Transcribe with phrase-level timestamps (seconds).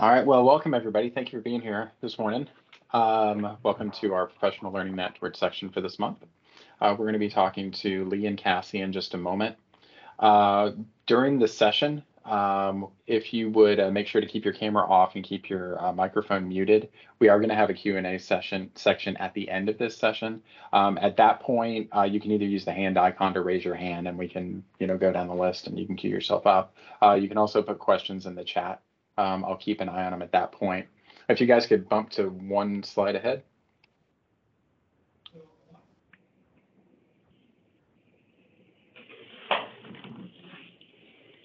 [0.00, 1.10] All right, well, welcome everybody.
[1.10, 2.48] Thank you for being here this morning.
[2.94, 6.24] Um, welcome to our professional learning network section for this month.
[6.80, 9.56] Uh, we're going to be talking to Leigh and Cassie in just a moment.
[10.18, 10.70] Uh,
[11.04, 15.16] during the session, um, if you would uh, make sure to keep your camera off
[15.16, 16.88] and keep your uh, microphone muted,
[17.18, 20.40] we are going to have a Q&A session section at the end of this session.
[20.72, 23.74] Um, at that point, uh, you can either use the hand icon to raise your
[23.74, 26.46] hand and we can, you know, go down the list and you can queue yourself
[26.46, 26.74] up.
[27.02, 28.80] Uh, you can also put questions in the chat.
[29.20, 30.86] Um, I'll keep an eye on them at that point.
[31.28, 33.42] If you guys could bump to one slide ahead.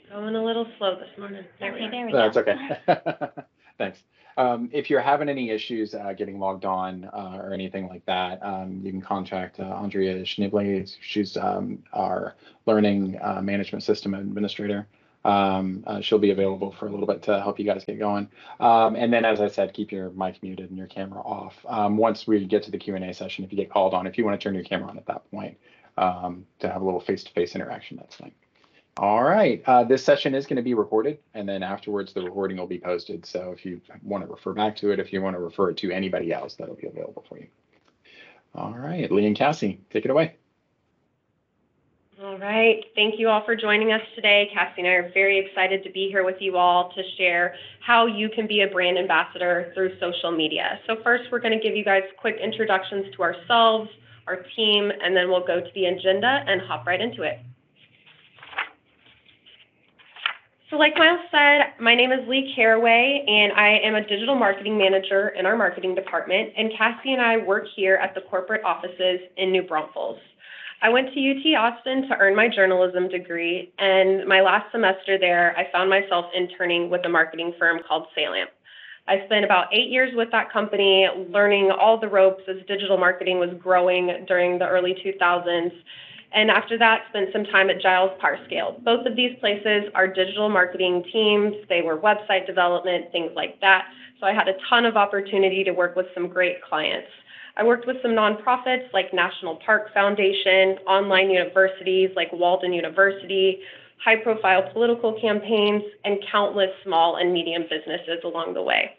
[0.09, 1.43] Going a little slow this morning.
[1.59, 1.91] There we Okay, are.
[1.91, 2.17] there we go.
[2.17, 3.41] That's okay.
[3.77, 3.99] Thanks.
[4.37, 8.41] Um, if you're having any issues uh, getting logged on uh, or anything like that,
[8.41, 10.89] um, you can contact uh, Andrea Schnibley.
[11.01, 12.35] She's um, our
[12.65, 14.87] learning uh, management system administrator.
[15.25, 18.29] Um, uh, she'll be available for a little bit to help you guys get going.
[18.59, 21.55] Um, and then, as I said, keep your mic muted and your camera off.
[21.67, 24.23] Um, once we get to the Q&A session, if you get called on, if you
[24.23, 25.57] want to turn your camera on at that point
[25.97, 28.33] um, to have a little face-to-face interaction, that's fine.
[28.97, 32.55] All right, uh, this session is going to be recorded and then afterwards the recording
[32.55, 33.25] will be posted.
[33.25, 35.77] So if you want to refer back to it, if you want to refer it
[35.77, 37.47] to anybody else, that'll be available for you.
[38.53, 40.35] All right, Leigh and Cassie, take it away.
[42.45, 42.85] Right.
[42.93, 44.51] Thank you all for joining us today.
[44.53, 48.05] Cassie and I are very excited to be here with you all to share how
[48.05, 50.79] you can be a brand ambassador through social media.
[50.85, 53.89] So first, we're going to give you guys quick introductions to ourselves,
[54.27, 57.39] our team, and then we'll go to the agenda and hop right into it.
[60.69, 64.77] So like Miles said, my name is Leigh Caraway, and I am a digital marketing
[64.77, 69.21] manager in our marketing department, and Cassie and I work here at the corporate offices
[69.37, 70.19] in New Braunfels.
[70.81, 75.55] I went to UT Austin to earn my journalism degree, and my last semester there,
[75.57, 78.47] I found myself interning with a marketing firm called Salamp.
[79.07, 83.39] I spent about eight years with that company, learning all the ropes as digital marketing
[83.39, 85.71] was growing during the early 2000s.
[86.33, 88.83] And after that, spent some time at Giles Parscale.
[88.83, 91.55] Both of these places are digital marketing teams.
[91.69, 93.85] They were website development, things like that.
[94.19, 97.07] So I had a ton of opportunity to work with some great clients.
[97.57, 103.59] I worked with some nonprofits like National Park Foundation, online universities like Walden University,
[104.03, 108.91] high profile political campaigns, and countless small and medium businesses along the way.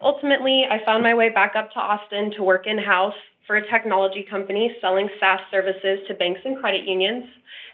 [0.00, 3.14] Ultimately, I found my way back up to Austin to work in house
[3.46, 7.24] for a technology company selling SaaS services to banks and credit unions,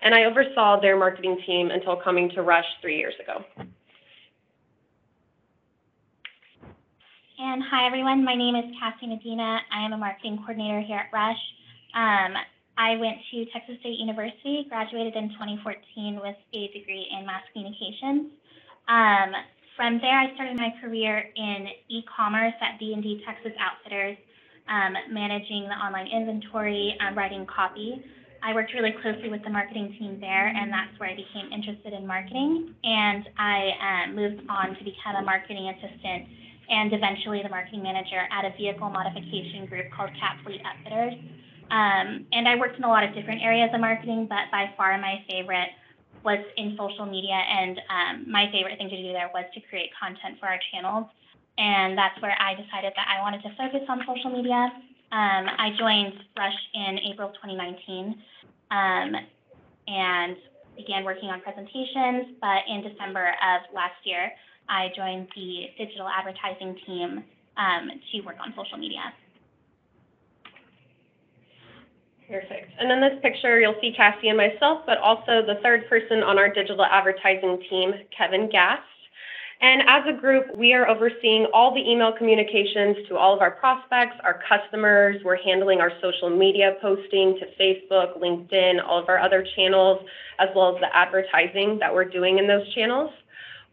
[0.02, 3.44] and I oversaw their marketing team until coming to Rush three years ago.
[7.36, 8.24] And hi, everyone.
[8.24, 9.58] My name is Cassie Medina.
[9.74, 11.42] I am a marketing coordinator here at Rush.
[11.90, 12.38] Um,
[12.78, 18.30] I went to Texas State University, graduated in 2014 with a degree in mass communications.
[18.86, 19.34] Um,
[19.74, 24.16] from there, I started my career in e-commerce at D&D Texas Outfitters,
[24.70, 27.98] um, managing the online inventory, um, writing copy.
[28.46, 31.94] I worked really closely with the marketing team there, and that's where I became interested
[31.94, 32.78] in marketing.
[32.84, 36.30] And I um, moved on to become a marketing assistant
[36.68, 41.14] and eventually the marketing manager at a vehicle modification group called Cat Fleet Outfitters.
[41.70, 44.96] Um, and I worked in a lot of different areas of marketing, but by far
[44.98, 45.70] my favorite
[46.24, 47.34] was in social media.
[47.36, 51.06] And um, my favorite thing to do there was to create content for our channels.
[51.56, 54.72] And that's where I decided that I wanted to focus on social media.
[55.12, 58.18] Um, I joined Rush in April 2019
[58.70, 59.14] um,
[59.86, 60.36] and
[60.76, 62.34] began working on presentations.
[62.40, 64.32] But in December of last year,
[64.68, 67.24] I joined the digital advertising team
[67.56, 69.12] um, to work on social media.
[72.28, 72.72] Perfect.
[72.78, 76.38] And in this picture, you'll see Cassie and myself, but also the third person on
[76.38, 78.82] our digital advertising team, Kevin Gast.
[79.60, 83.52] And as a group, we are overseeing all the email communications to all of our
[83.52, 85.22] prospects, our customers.
[85.24, 90.04] We're handling our social media posting to Facebook, LinkedIn, all of our other channels,
[90.38, 93.10] as well as the advertising that we're doing in those channels.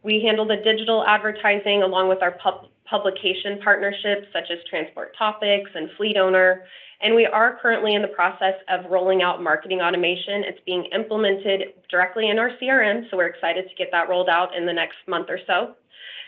[0.04, 5.70] We handle the digital advertising along with our pub- publication partnerships such as Transport Topics
[5.76, 6.64] and Fleet Owner.
[7.02, 10.44] And we are currently in the process of rolling out marketing automation.
[10.44, 14.56] It's being implemented directly in our CRM, so we're excited to get that rolled out
[14.56, 15.76] in the next month or so.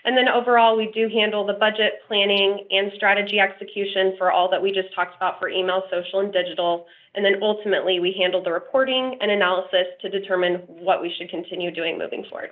[0.06, 4.62] And then overall, we do handle the budget planning and strategy execution for all that
[4.62, 6.88] we just talked about for email, social, and digital.
[7.16, 11.72] And then ultimately, we handle the reporting and analysis to determine what we should continue
[11.72, 12.52] doing moving forward.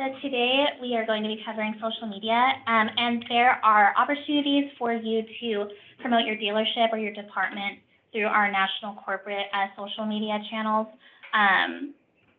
[0.00, 2.32] So today we are going to be covering social media,
[2.66, 5.68] um, and there are opportunities for you to
[6.00, 7.80] promote your dealership or your department
[8.10, 10.86] through our national corporate uh, social media channels.
[11.34, 11.92] Um,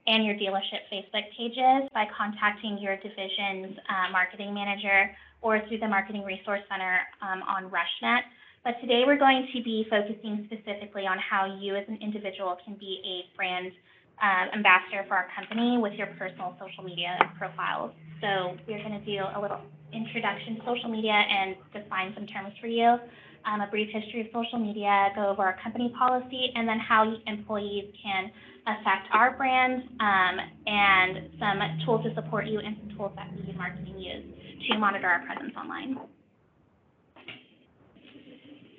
[0.08, 5.12] and your dealership Facebook pages by contacting your division's uh, marketing manager
[5.44, 8.22] or through the Marketing Resource Center um, on RushNet.
[8.64, 12.74] But today we're going to be focusing specifically on how you as an individual can
[12.74, 13.72] be a brand
[14.22, 17.92] um, ambassador for our company with your personal social media profiles.
[18.22, 19.62] So we're going to do a little
[19.94, 22.98] introduction to social media and define some terms for you,
[23.46, 27.12] um, a brief history of social media, go over our company policy, and then how
[27.28, 28.32] employees can
[28.68, 33.50] affect our brand, um, and some tools to support you and some tools that we
[33.50, 34.24] in marketing use
[34.70, 35.98] to monitor our presence online.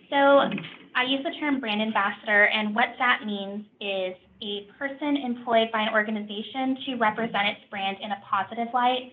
[0.08, 0.40] So
[0.94, 5.82] I use the term brand ambassador, and what that means is a person employed by
[5.82, 9.12] an organization to represent its brand in a positive light.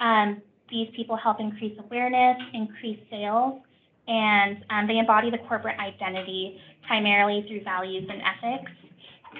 [0.00, 3.60] Um, these people help increase awareness, increase sales,
[4.08, 8.72] and um, they embody the corporate identity primarily through values and ethics.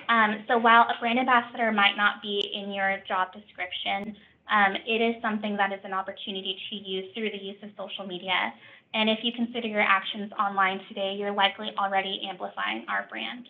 [0.08, 4.14] Um, so while a brand ambassador might not be in your job description,
[4.50, 8.06] um, it is something that is an opportunity to use through the use of social
[8.06, 8.52] media.
[8.92, 13.46] And if you consider your actions online today, you're likely already amplifying our brand.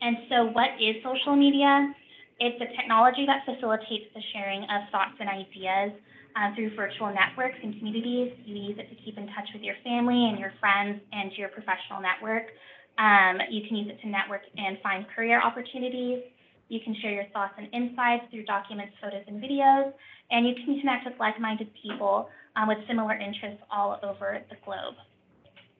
[0.00, 1.92] And so what is social media?
[2.40, 5.92] It's a technology that facilitates the sharing of thoughts and ideas
[6.36, 8.32] uh, through virtual networks and communities.
[8.46, 11.48] You use it to keep in touch with your family and your friends and your
[11.48, 12.54] professional network.
[12.96, 16.22] Um, you can use it to network and find career opportunities.
[16.68, 19.92] You can share your thoughts and insights through documents, photos, and videos.
[20.30, 22.28] And you can connect with like-minded people
[22.58, 24.94] um, with similar interests all over the globe.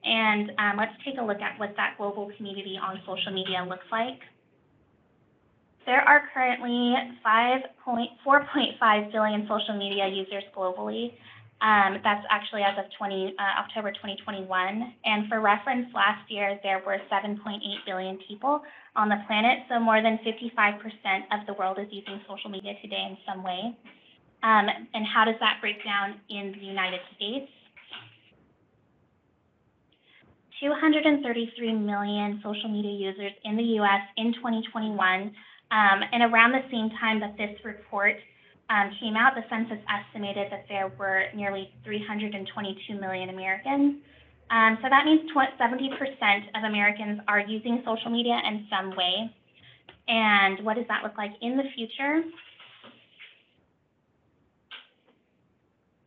[0.03, 3.85] And um, let's take a look at what that global community on social media looks
[3.91, 4.19] like.
[5.85, 6.95] There are currently
[7.25, 11.13] 4.5 billion social media users globally.
[11.61, 14.93] Um, that's actually as of 20, uh, October 2021.
[15.03, 18.61] And for reference, last year there were 7.8 billion people
[18.95, 20.79] on the planet, so more than 55%
[21.31, 23.75] of the world is using social media today in some way.
[24.41, 27.51] Um, and how does that break down in the United States?
[30.61, 35.31] 233 million social media users in the US in 2021.
[35.71, 38.15] Um, and around the same time that this report
[38.69, 43.97] um, came out, the census estimated that there were nearly 322 million Americans.
[44.51, 49.29] Um, so that means 70% of Americans are using social media in some way.
[50.07, 52.23] And what does that look like in the future?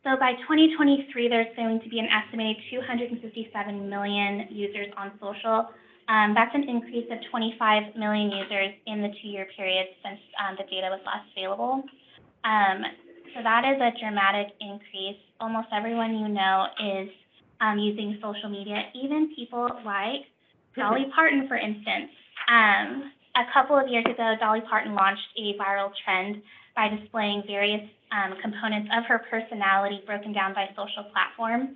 [0.03, 5.71] So by 2023, there's going to be an estimated 257 million users on social.
[6.09, 10.67] Um, that's an increase of 25 million users in the two-year period since um, the
[10.67, 11.83] data was last available.
[12.43, 12.83] Um,
[13.33, 15.23] so that is a dramatic increase.
[15.39, 17.07] Almost everyone you know is
[17.61, 20.27] um, using social media, even people like
[20.75, 22.11] Dolly Parton, for instance.
[22.51, 26.41] Um, a couple of years ago, Dolly Parton launched a viral trend
[26.75, 27.81] by displaying various
[28.11, 31.75] um, components of her personality broken down by social platform.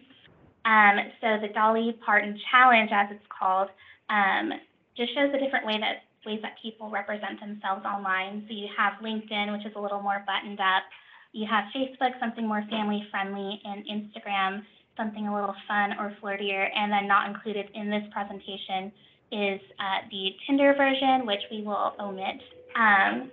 [0.65, 3.69] Um, so the Dolly Parton Challenge, as it's called,
[4.09, 4.53] um,
[4.95, 8.43] just shows the different way that ways that people represent themselves online.
[8.47, 10.83] So you have LinkedIn, which is a little more buttoned up.
[11.31, 14.63] You have Facebook, something more family friendly, and Instagram,
[14.97, 16.67] something a little fun or flirtier.
[16.75, 18.91] And then not included in this presentation
[19.31, 22.41] is uh, the Tinder version, which we will omit.
[22.75, 23.31] Um,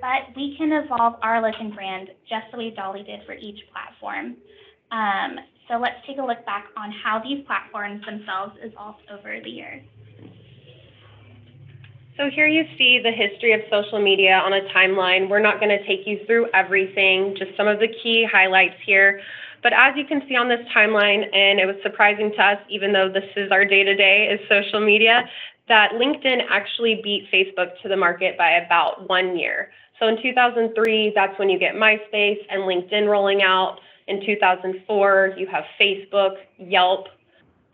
[0.00, 3.58] but we can evolve our look and brand just the way Dolly did for each
[3.72, 4.36] platform.
[4.90, 9.50] Um, so let's take a look back on how these platforms themselves evolved over the
[9.50, 9.82] years.
[12.16, 15.28] So here you see the history of social media on a timeline.
[15.28, 19.20] We're not going to take you through everything, just some of the key highlights here.
[19.62, 22.92] But as you can see on this timeline, and it was surprising to us, even
[22.92, 25.28] though this is our day-to-day is social media,
[25.68, 29.70] that LinkedIn actually beat Facebook to the market by about one year.
[29.98, 33.80] So in 2003, that's when you get MySpace and LinkedIn rolling out.
[34.06, 37.08] In 2004, you have Facebook, Yelp.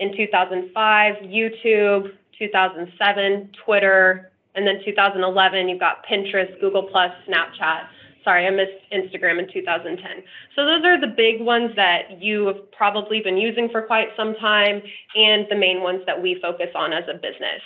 [0.00, 2.12] In 2005, YouTube.
[2.38, 4.30] 2007, Twitter.
[4.54, 7.86] And then 2011, you've got Pinterest, Google Snapchat.
[8.24, 10.22] Sorry, I missed Instagram in 2010.
[10.56, 14.34] So those are the big ones that you have probably been using for quite some
[14.36, 14.82] time
[15.14, 17.60] and the main ones that we focus on as a business.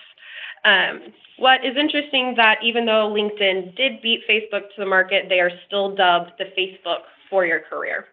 [0.65, 5.39] Um, what is interesting that even though LinkedIn did beat Facebook to the market, they
[5.39, 8.07] are still dubbed the Facebook for your career.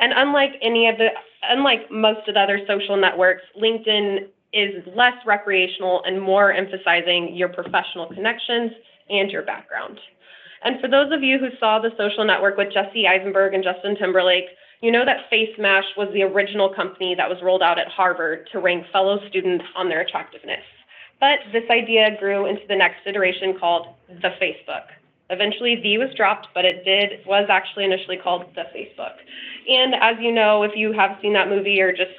[0.00, 1.10] And unlike any of the,
[1.44, 7.48] unlike most of the other social networks, LinkedIn is less recreational and more emphasizing your
[7.48, 8.72] professional connections
[9.08, 10.00] and your background.
[10.62, 13.96] And for those of you who saw the social network with Jesse Eisenberg and Justin
[13.96, 14.46] Timberlake,
[14.80, 18.60] you know that FaceMash was the original company that was rolled out at Harvard to
[18.60, 20.64] rank fellow students on their attractiveness.
[21.18, 24.84] But this idea grew into the next iteration called the Facebook.
[25.30, 29.14] Eventually, the was dropped, but it did was actually initially called the Facebook.
[29.68, 32.12] And as you know, if you have seen that movie or just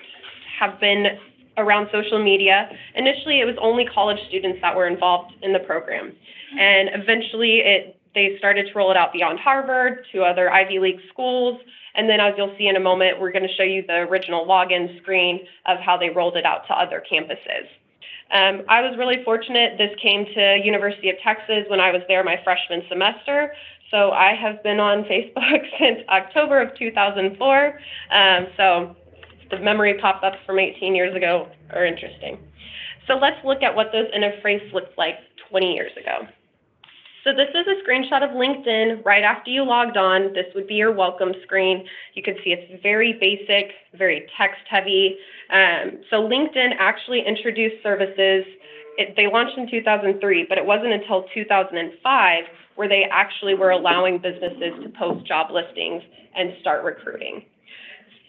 [0.59, 1.17] have been
[1.57, 6.07] around social media, initially it was only college students that were involved in the program,
[6.07, 6.59] mm-hmm.
[6.59, 10.99] and eventually it they started to roll it out beyond Harvard to other Ivy League
[11.09, 11.59] schools.
[11.95, 14.45] And then, as you'll see in a moment, we're going to show you the original
[14.45, 17.67] login screen of how they rolled it out to other campuses.
[18.31, 19.77] Um, I was really fortunate.
[19.77, 23.53] This came to University of Texas when I was there my freshman semester.
[23.89, 27.79] So I have been on Facebook since October of 2004.
[28.11, 28.95] Um, so
[29.49, 32.37] the memory pop-ups from 18 years ago are interesting.
[33.07, 35.15] So let's look at what those interface looked like
[35.49, 36.27] 20 years ago.
[37.27, 40.31] So this is a screenshot of LinkedIn right after you logged on.
[40.31, 41.85] This would be your welcome screen.
[42.13, 45.17] You can see it's very basic, very text heavy.
[45.51, 48.45] Um, so LinkedIn actually introduced services.
[48.97, 52.43] It, they launched in 2003, but it wasn't until 2005
[52.75, 56.03] where they actually were allowing businesses to post job listings
[56.33, 57.43] and start recruiting.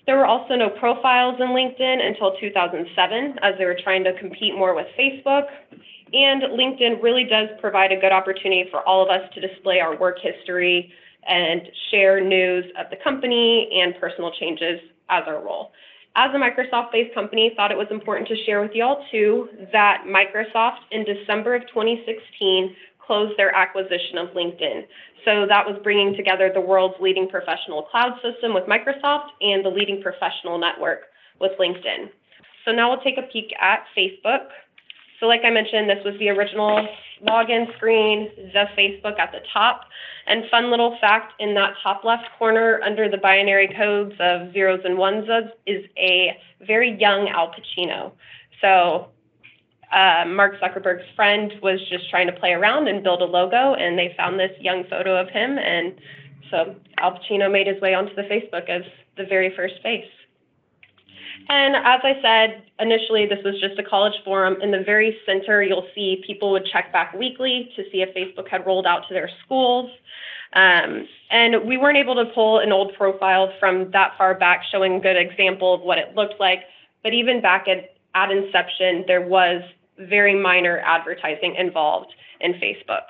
[0.07, 4.57] There were also no profiles in LinkedIn until 2007 as they were trying to compete
[4.57, 5.47] more with Facebook.
[6.12, 9.97] And LinkedIn really does provide a good opportunity for all of us to display our
[9.99, 10.93] work history
[11.27, 15.73] and share news of the company and personal changes as our role.
[16.17, 20.05] As a Microsoft-based company, thought it was important to share with you all too that
[20.07, 24.85] Microsoft in December of 2016 closed their acquisition of LinkedIn.
[25.25, 29.69] So that was bringing together the world's leading professional cloud system with Microsoft and the
[29.69, 31.03] leading professional network
[31.41, 32.11] with LinkedIn.
[32.65, 34.49] So now we'll take a peek at Facebook.
[35.21, 36.87] So like I mentioned, this was the original
[37.27, 39.83] login screen, the Facebook at the top.
[40.27, 44.81] And fun little fact, in that top left corner under the binary codes of zeros
[44.85, 45.27] and ones
[45.67, 48.13] is a very young Al Pacino.
[48.61, 49.09] So
[49.93, 53.99] uh, Mark Zuckerberg's friend was just trying to play around and build a logo, and
[53.99, 55.59] they found this young photo of him.
[55.59, 55.95] And
[56.51, 58.83] so Al Pacino made his way onto the Facebook as
[59.17, 60.05] the very first face.
[61.49, 64.61] And as I said, initially this was just a college forum.
[64.61, 68.49] In the very center, you'll see people would check back weekly to see if Facebook
[68.49, 69.90] had rolled out to their schools.
[70.54, 74.95] Um, and we weren't able to pull an old profile from that far back showing
[74.95, 76.61] a good example of what it looked like.
[77.02, 79.62] But even back at, at inception, there was
[79.99, 83.02] very minor advertising involved in Facebook.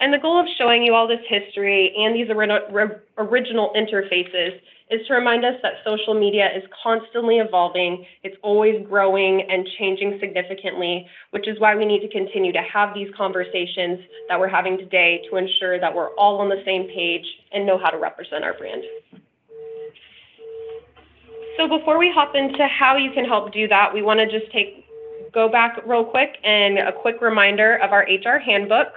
[0.00, 5.14] And the goal of showing you all this history and these original interfaces is to
[5.14, 11.46] remind us that social media is constantly evolving, it's always growing and changing significantly, which
[11.46, 15.36] is why we need to continue to have these conversations that we're having today to
[15.36, 18.82] ensure that we're all on the same page and know how to represent our brand.
[21.58, 24.50] So before we hop into how you can help do that, we want to just
[24.52, 24.86] take
[25.32, 28.88] go back real quick and a quick reminder of our HR handbook.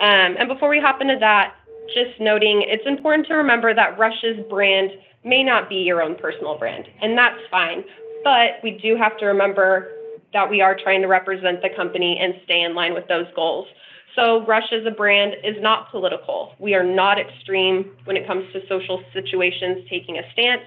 [0.00, 1.54] Um, and before we hop into that,
[1.94, 4.90] just noting it's important to remember that Rush's brand
[5.26, 7.84] may not be your own personal brand, and that's fine.
[8.24, 9.92] But we do have to remember
[10.32, 13.66] that we are trying to represent the company and stay in line with those goals.
[14.14, 16.54] So Rush as a brand is not political.
[16.58, 20.62] We are not extreme when it comes to social situations taking a stance.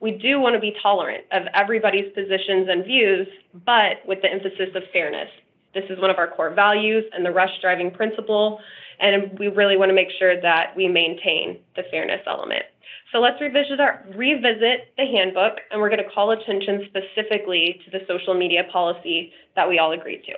[0.00, 3.26] We do want to be tolerant of everybody's positions and views,
[3.66, 5.28] but with the emphasis of fairness.
[5.74, 8.60] This is one of our core values and the Rush driving principle,
[9.00, 12.62] and we really want to make sure that we maintain the fairness element.
[13.12, 17.90] So let's revisit, our, revisit the handbook, and we're going to call attention specifically to
[17.90, 20.32] the social media policy that we all agreed to.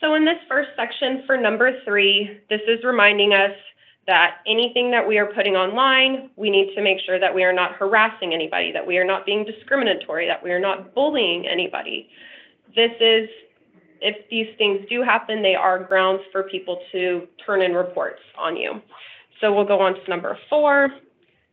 [0.00, 3.52] So in this first section for number three, this is reminding us
[4.06, 7.52] that anything that we are putting online, we need to make sure that we are
[7.52, 12.08] not harassing anybody, that we are not being discriminatory, that we are not bullying anybody.
[12.74, 13.28] This is
[14.00, 18.56] if these things do happen, they are grounds for people to turn in reports on
[18.56, 18.80] you.
[19.40, 20.90] So we'll go on to number four.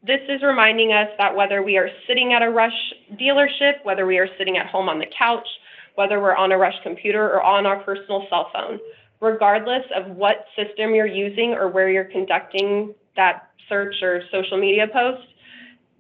[0.06, 4.18] This is reminding us that whether we are sitting at a Rush dealership, whether we
[4.18, 5.48] are sitting at home on the couch,
[5.96, 8.80] whether we're on a Rush computer or on our personal cell phone,
[9.20, 14.88] regardless of what system you're using or where you're conducting that search or social media
[14.88, 15.28] post,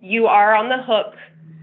[0.01, 1.15] you are on the hook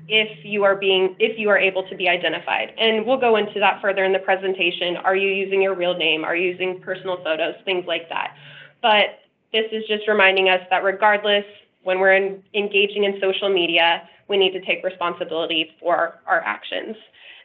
[0.07, 2.75] if you are being if you are able to be identified.
[2.77, 4.97] And we'll go into that further in the presentation.
[4.97, 6.25] Are you using your real name?
[6.25, 7.55] Are you using personal photos?
[7.65, 8.35] Things like that.
[8.83, 9.21] But
[9.53, 11.45] this is just reminding us that regardless
[11.85, 16.97] when we're in, engaging in social media we need to take responsibility for our actions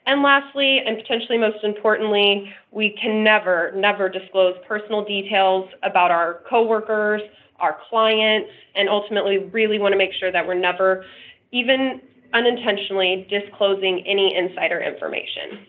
[0.05, 6.41] and lastly and potentially most importantly we can never never disclose personal details about our
[6.49, 7.21] coworkers
[7.59, 11.05] our clients and ultimately really want to make sure that we're never
[11.51, 12.01] even
[12.33, 15.65] unintentionally disclosing any insider information.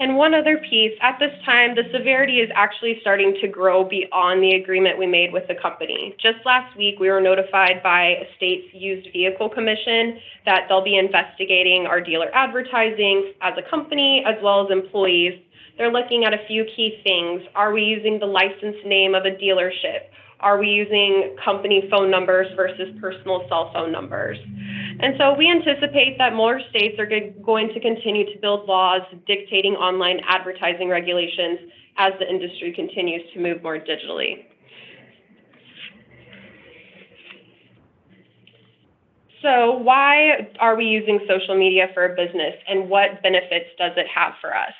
[0.00, 4.42] And one other piece, at this time, the severity is actually starting to grow beyond
[4.42, 6.16] the agreement we made with the company.
[6.18, 10.96] Just last week, we were notified by a state's used vehicle commission that they'll be
[10.96, 15.38] investigating our dealer advertising as a company as well as employees.
[15.76, 17.42] They're looking at a few key things.
[17.54, 20.08] Are we using the license name of a dealership?
[20.40, 24.38] Are we using company phone numbers versus personal cell phone numbers?
[25.02, 29.72] And so we anticipate that more states are going to continue to build laws dictating
[29.72, 31.58] online advertising regulations
[31.96, 34.44] as the industry continues to move more digitally.
[39.42, 44.06] So why are we using social media for a business and what benefits does it
[44.14, 44.74] have for us?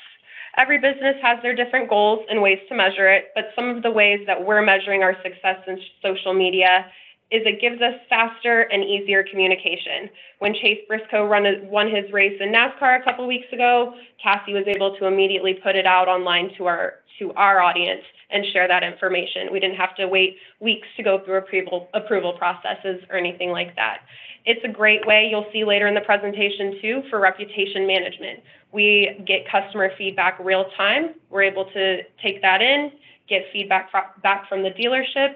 [0.58, 3.90] Every business has their different goals and ways to measure it, but some of the
[3.90, 6.86] ways that we're measuring our success in social media
[7.30, 10.10] is it gives us faster and easier communication.
[10.40, 14.64] When Chase Briscoe run, won his race in NASCAR a couple weeks ago, Cassie was
[14.66, 18.82] able to immediately put it out online to our to our audience and share that
[18.82, 19.48] information.
[19.52, 23.76] We didn't have to wait weeks to go through approval approval processes or anything like
[23.76, 23.98] that.
[24.46, 28.40] It's a great way, you'll see later in the presentation too, for reputation management.
[28.72, 31.14] We get customer feedback real time.
[31.28, 32.90] We're able to take that in,
[33.28, 35.34] get feedback back from the dealership,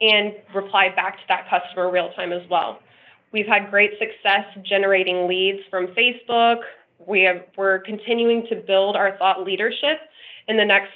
[0.00, 2.80] and reply back to that customer real time as well.
[3.32, 6.60] We've had great success generating leads from Facebook.
[7.06, 9.98] We have, we're continuing to build our thought leadership.
[10.48, 10.92] In the next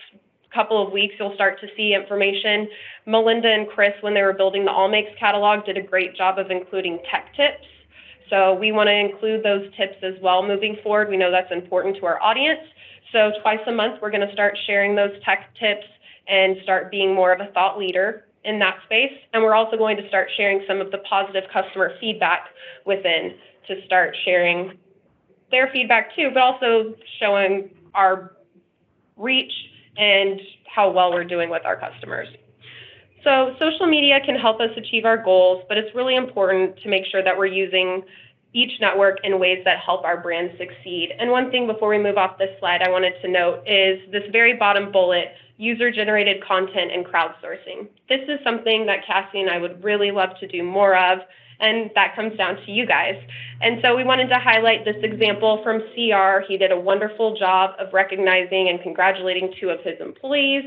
[0.54, 2.69] couple of weeks, you'll start to see information.
[3.07, 6.38] Melinda and Chris, when they were building the All Makes catalog, did a great job
[6.38, 7.66] of including tech tips.
[8.28, 11.09] So we want to include those tips as well moving forward.
[11.09, 12.61] We know that's important to our audience.
[13.12, 15.87] So twice a month, we're going to start sharing those tech tips
[16.28, 19.12] and start being more of a thought leader in that space.
[19.32, 22.49] And we're also going to start sharing some of the positive customer feedback
[22.87, 23.35] within
[23.68, 24.78] to start sharing
[25.50, 28.37] their feedback too, but also showing our
[29.16, 29.52] reach
[29.97, 30.40] and
[30.73, 32.28] how well we're doing with our customers.
[33.24, 37.05] So social media can help us achieve our goals, but it's really important to make
[37.07, 38.03] sure that we're using
[38.53, 41.12] each network in ways that help our brand succeed.
[41.18, 44.24] And one thing before we move off this slide I wanted to note is this
[44.33, 47.87] very bottom bullet, user-generated content and crowdsourcing.
[48.09, 51.18] This is something that Cassie and I would really love to do more of,
[51.61, 53.16] and that comes down to you guys.
[53.61, 56.40] And so we wanted to highlight this example from CR.
[56.49, 60.64] He did a wonderful job of recognizing and congratulating two of his employees.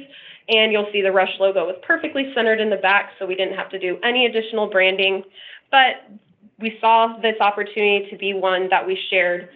[0.50, 3.58] And you'll see the Rush logo was perfectly centered in the back, so we didn't
[3.58, 5.24] have to do any additional branding.
[5.72, 6.06] But
[6.60, 9.50] we saw this opportunity to be one that we shared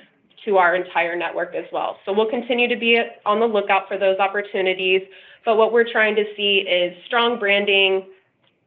[0.45, 1.97] to our entire network as well.
[2.05, 5.01] So we'll continue to be on the lookout for those opportunities.
[5.47, 8.05] But what we're trying to see is strong branding,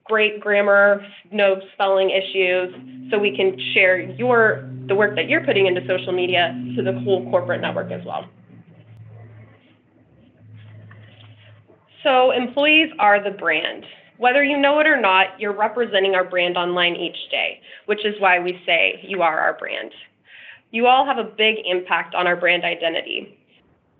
[0.04, 2.74] great grammar, no spelling issues,
[3.10, 6.98] so we can share your the work that you're putting into social media to the
[7.00, 8.24] whole corporate network as well.
[12.02, 13.84] So employees are the brand.
[14.16, 18.18] Whether you know it or not, you're representing our brand online each day, which is
[18.20, 19.92] why we say you are our brand.
[20.70, 23.36] You all have a big impact on our brand identity.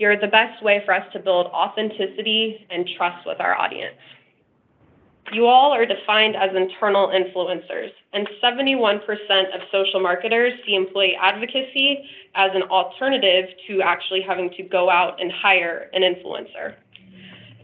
[0.00, 3.98] You're the best way for us to build authenticity and trust with our audience.
[5.30, 9.04] You all are defined as internal influencers, and 71%
[9.54, 15.20] of social marketers see employee advocacy as an alternative to actually having to go out
[15.20, 16.76] and hire an influencer.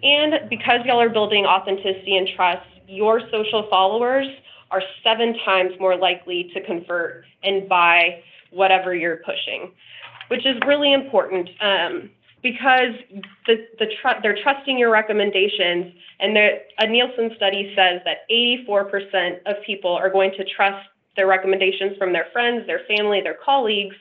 [0.03, 4.27] And because y'all are building authenticity and trust, your social followers
[4.70, 9.72] are seven times more likely to convert and buy whatever you're pushing,
[10.29, 11.49] which is really important.
[11.62, 12.11] Um,
[12.42, 12.94] because
[13.46, 15.92] the, the tr- they're trusting your recommendations.
[16.20, 21.96] And a Nielsen study says that 84% of people are going to trust their recommendations
[21.96, 23.96] from their friends, their family, their colleagues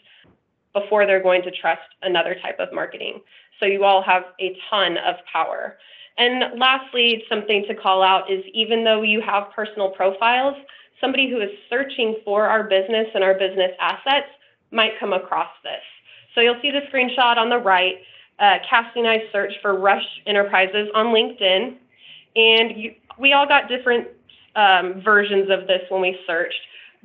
[0.74, 3.22] before they're going to trust another type of marketing.
[3.60, 5.78] So you all have a ton of power.
[6.18, 10.56] And lastly, something to call out is even though you have personal profiles,
[11.02, 14.28] somebody who is searching for our business and our business assets
[14.72, 15.82] might come across this.
[16.34, 17.96] So you'll see the screenshot on the right
[18.40, 21.78] uh, Cassie and I searched for Rush Enterprises on LinkedIn,
[22.36, 24.08] and you, we all got different
[24.56, 26.60] um, versions of this when we searched,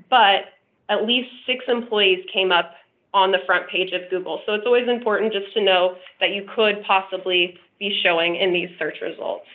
[0.08, 0.46] but
[0.88, 2.74] at least six employees came up
[3.12, 4.40] on the front page of Google.
[4.46, 8.68] So it's always important just to know that you could possibly be showing in these
[8.78, 9.46] search results.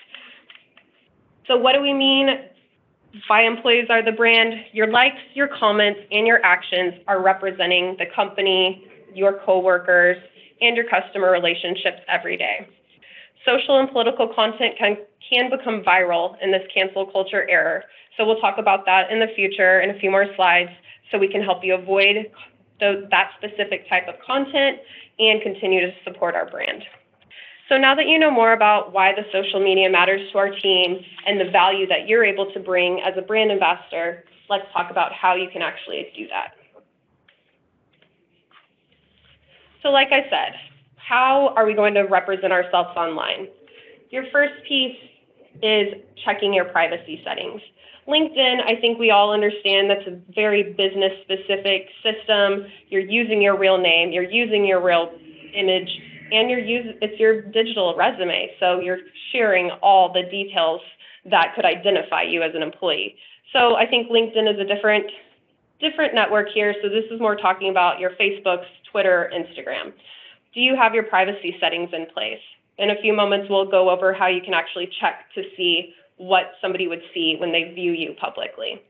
[1.47, 2.27] So what do we mean
[3.29, 4.53] by employees are the brand?
[4.73, 10.17] Your likes, your comments, and your actions are representing the company, your coworkers,
[10.61, 12.67] and your customer relationships every day.
[13.45, 14.97] Social and political content can,
[15.29, 17.83] can become viral in this cancel culture era.
[18.17, 20.71] So we'll talk about that in the future in a few more slides
[21.11, 22.31] so we can help you avoid
[22.79, 24.79] tho- that specific type of content
[25.19, 26.83] and continue to support our brand.
[27.69, 30.99] So now that you know more about why the social media matters to our team
[31.25, 35.11] and the value that you're able to bring as a brand ambassador, let's talk about
[35.13, 36.53] how you can actually do that.
[39.85, 40.55] So like I said,
[40.95, 43.49] how are we going to represent ourselves online?
[44.09, 44.97] Your first piece
[45.61, 45.93] is
[46.25, 47.61] checking your privacy settings.
[48.07, 52.65] LinkedIn, I think we all understand that's a very business specific system.
[52.89, 55.11] You're using your real name, you're using your real
[55.53, 55.89] image,
[56.31, 58.49] and you're it's your digital resume.
[58.59, 60.81] So you're sharing all the details
[61.29, 63.17] that could identify you as an employee.
[63.53, 65.05] So I think LinkedIn is a different
[65.79, 66.73] different network here.
[66.81, 69.93] So this is more talking about your Facebooks, Twitter, Instagram.
[70.53, 72.39] Do you have your privacy settings in place?
[72.77, 76.53] In a few moments, we'll go over how you can actually check to see what
[76.61, 78.81] somebody would see when they view you publicly.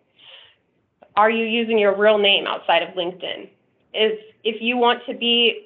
[1.15, 3.49] Are you using your real name outside of LinkedIn?
[3.93, 5.65] Is if you want to be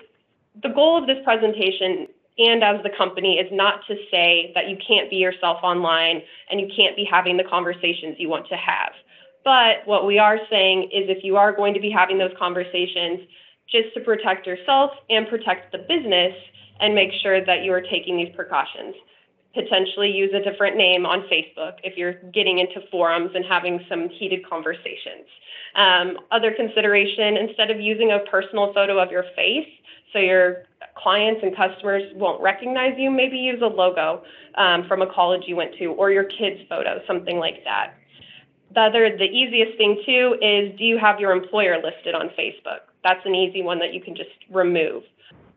[0.62, 4.78] the goal of this presentation and as the company is not to say that you
[4.86, 8.92] can't be yourself online and you can't be having the conversations you want to have.
[9.50, 13.22] But what we are saying is if you are going to be having those conversations,
[13.68, 16.36] just to protect yourself and protect the business
[16.80, 18.94] and make sure that you are taking these precautions.
[19.56, 24.08] Potentially use a different name on Facebook if you're getting into forums and having some
[24.10, 25.26] heated conversations.
[25.74, 29.68] Um, other consideration, instead of using a personal photo of your face,
[30.14, 34.22] so your clients and customers won't recognize you, maybe use a logo
[34.60, 37.96] um, from a college you went to or your kid's photo, something like that.
[38.74, 42.82] The other, the easiest thing too is do you have your employer listed on Facebook?
[43.04, 45.04] That's an easy one that you can just remove.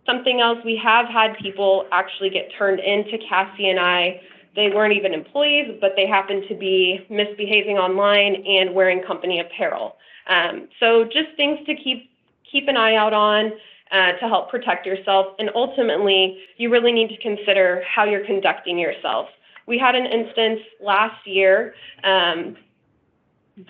[0.07, 4.21] Something else, we have had people actually get turned into Cassie and I.
[4.57, 9.97] They weren't even employees, but they happened to be misbehaving online and wearing company apparel.
[10.29, 12.11] Um, so just things to keep
[12.51, 13.53] keep an eye out on
[13.93, 15.35] uh, to help protect yourself.
[15.39, 19.29] And ultimately, you really need to consider how you're conducting yourself.
[19.67, 21.75] We had an instance last year.
[22.05, 22.57] Um,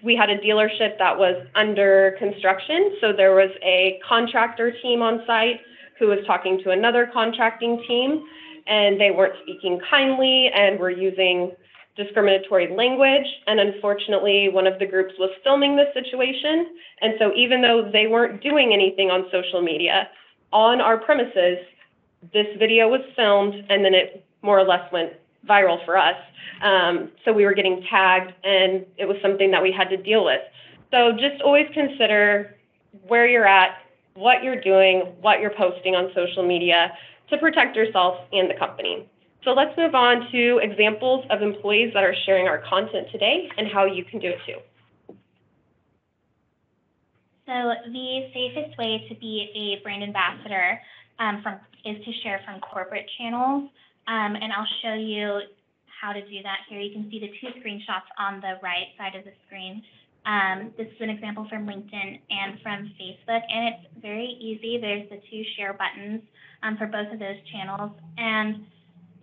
[0.03, 2.97] we had a dealership that was under construction.
[3.01, 5.61] So there was a contractor team on site
[5.99, 8.25] who was talking to another contracting team,
[8.67, 11.53] and they weren't speaking kindly and were using
[11.97, 13.27] discriminatory language.
[13.47, 16.67] And unfortunately, one of the groups was filming the situation.
[17.01, 20.09] And so even though they weren't doing anything on social media,
[20.53, 21.59] on our premises,
[22.33, 25.13] this video was filmed and then it more or less went
[25.49, 26.17] viral for us.
[26.63, 30.25] Um, so we were getting tagged and it was something that we had to deal
[30.25, 30.41] with.
[30.91, 32.57] So just always consider
[33.07, 33.79] where you're at,
[34.15, 36.93] what you're doing, what you're posting on social media
[37.31, 39.09] to protect yourself and the company.
[39.45, 43.67] So let's move on to examples of employees that are sharing our content today and
[43.67, 44.59] how you can do it too.
[47.47, 50.81] So the safest way to be a brand ambassador
[51.19, 53.69] um, from is to share from corporate channels,
[54.07, 55.41] um, and I'll show you
[56.01, 56.81] how to do that here.
[56.81, 59.83] You can see the two screenshots on the right side of the screen.
[60.25, 64.79] Um, this is an example from LinkedIn and from Facebook, and it's very easy.
[64.81, 66.23] There's the two share buttons
[66.63, 68.65] um, for both of those channels, and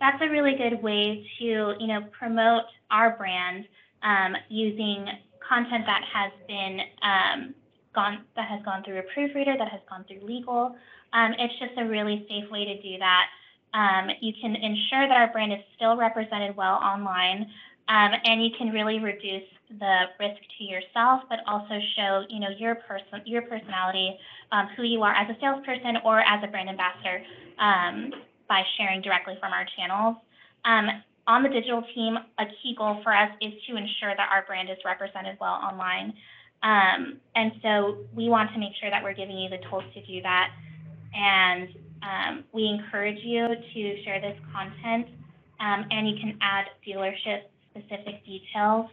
[0.00, 3.66] that's a really good way to, you know, promote our brand
[4.02, 5.06] um, using
[5.46, 7.54] content that has been um,
[7.94, 10.76] gone that has gone through a proofreader, that has gone through legal.
[11.12, 13.26] Um, it's just a really safe way to do that.
[13.72, 17.50] Um, you can ensure that our brand is still represented well online,
[17.88, 19.46] um, and you can really reduce
[19.78, 24.16] the risk to yourself, but also show, you know, your person, your personality,
[24.52, 27.22] um, who you are as a salesperson or as a brand ambassador
[27.58, 28.12] um,
[28.48, 30.16] by sharing directly from our channels.
[30.64, 30.88] Um,
[31.26, 34.68] on the digital team, a key goal for us is to ensure that our brand
[34.68, 36.12] is represented well online.
[36.62, 40.04] Um, and so we want to make sure that we're giving you the tools to
[40.04, 40.50] do that.
[41.14, 41.68] And
[42.02, 45.08] um, we encourage you to share this content,
[45.60, 48.86] um, and you can add dealership specific details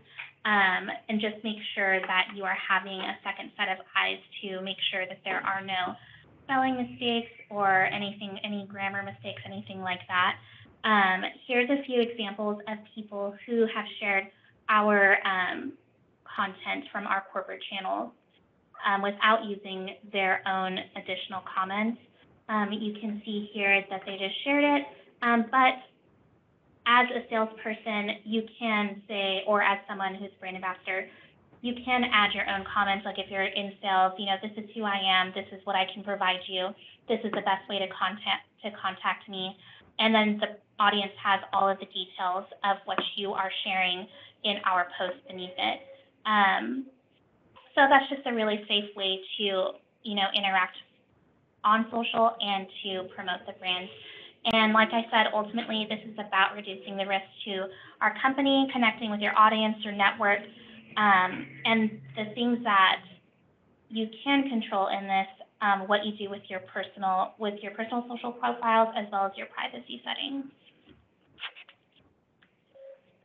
[0.45, 4.61] um, and just make sure that you are having a second set of eyes to
[4.61, 5.95] make sure that there are no
[6.43, 10.35] spelling mistakes or anything, any grammar mistakes, anything like that.
[10.83, 14.27] Um, here's a few examples of people who have shared
[14.69, 15.73] our um,
[16.23, 18.11] content from our corporate channels
[18.85, 21.99] um, without using their own additional comments.
[22.49, 24.85] Um, you can see here that they just shared it,
[25.21, 25.83] um, but
[26.87, 31.09] as a salesperson, you can say, or as someone who's brand ambassador,
[31.61, 33.03] you can add your own comments.
[33.03, 35.75] Like if you're in sales, you know, this is who I am, this is what
[35.75, 36.69] I can provide you,
[37.09, 39.57] this is the best way to contact to contact me.
[39.99, 44.07] and then the audience has all of the details of what you are sharing
[44.43, 45.81] in our post beneath it.
[46.25, 46.85] Um,
[47.75, 49.43] so that's just a really safe way to,
[50.03, 50.77] you know, interact
[51.67, 53.89] on social and to promote the brand.
[54.53, 57.67] And like I said, ultimately, this is about reducing the risk to
[57.99, 60.39] our company, connecting with your audience, your network,
[60.95, 63.03] um, and the things that
[63.89, 65.27] you can control in this,
[65.61, 69.33] um, what you do with your personal, with your personal social profiles as well as
[69.35, 70.45] your privacy settings.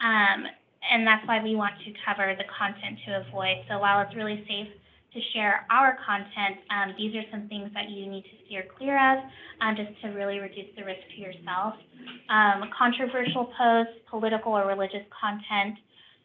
[0.00, 0.50] Um,
[0.90, 3.62] and that's why we want to cover the content to avoid.
[3.70, 4.74] So while it's really safe
[5.14, 8.96] to share our content, um, these are some things that you need to steer clear
[8.96, 9.18] of,
[9.60, 11.74] um, just to really reduce the risk to yourself.
[12.28, 15.78] Um, controversial posts, political or religious content,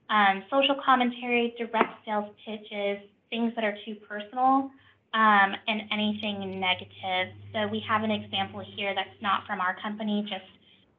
[0.09, 4.71] um, social commentary, direct sales pitches, things that are too personal,
[5.13, 7.33] um, and anything negative.
[7.53, 10.45] So we have an example here that's not from our company, just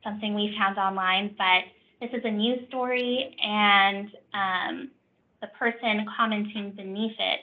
[0.05, 1.65] something we found online, but
[2.01, 4.91] this is a news story, and um,
[5.41, 7.41] the person commenting beneath it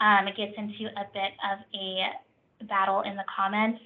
[0.00, 3.80] um, it gets into a bit of a battle in the comments.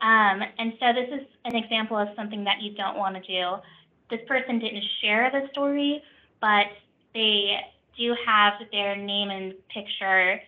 [0.00, 3.56] Um, and so this is an example of something that you don't want to do.
[4.10, 6.02] This person didn't share the story,
[6.40, 6.66] but
[7.14, 7.58] they
[7.96, 10.40] do have their name and picture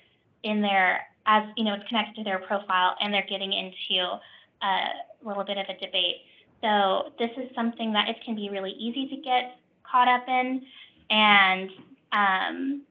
[0.43, 4.19] in their, as you know, it's connected to their profile, and they're getting into
[4.63, 4.89] a
[5.23, 6.23] little bit of a debate.
[6.63, 10.63] So this is something that it can be really easy to get caught up in.
[11.11, 11.71] And
[12.13, 12.83] um,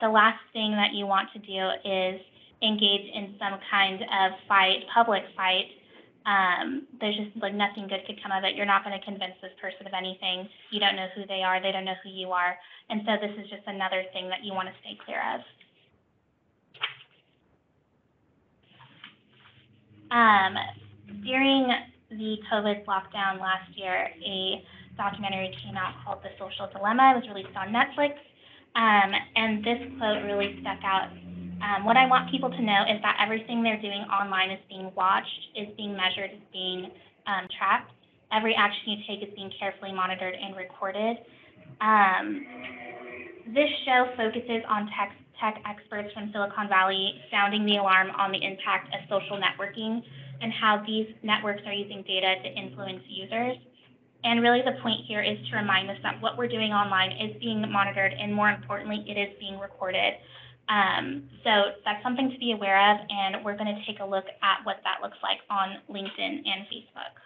[0.00, 2.20] the last thing that you want to do is
[2.62, 5.66] engage in some kind of fight, public fight.
[6.26, 8.54] Um, there's just like nothing good could come of it.
[8.54, 10.48] You're not going to convince this person of anything.
[10.70, 11.62] You don't know who they are.
[11.62, 12.56] They don't know who you are.
[12.90, 15.40] And so this is just another thing that you want to stay clear of.
[20.10, 20.56] Um,
[21.24, 21.72] during
[22.10, 24.64] the COVID lockdown last year, a
[24.96, 27.14] documentary came out called The Social Dilemma.
[27.14, 28.14] It was released on Netflix.
[28.76, 31.10] Um, and this quote really stuck out.
[31.60, 34.90] Um, what I want people to know is that everything they're doing online is being
[34.94, 36.90] watched, is being measured, is being
[37.26, 37.92] um, tracked.
[38.32, 41.18] Every action you take is being carefully monitored and recorded.
[41.80, 42.46] Um,
[43.52, 48.38] this show focuses on tech, tech experts from Silicon Valley sounding the alarm on the
[48.38, 50.02] impact of social networking
[50.40, 53.56] and how these networks are using data to influence users.
[54.24, 57.40] And really the point here is to remind us that what we're doing online is
[57.40, 60.14] being monitored and more importantly, it is being recorded.
[60.68, 64.64] Um, so that's something to be aware of and we're gonna take a look at
[64.64, 67.16] what that looks like on LinkedIn and Facebook.